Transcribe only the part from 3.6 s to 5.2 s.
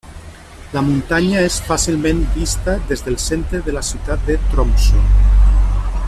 de la ciutat de Tromsø.